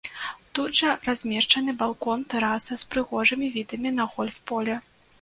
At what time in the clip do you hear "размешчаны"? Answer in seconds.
1.07-1.77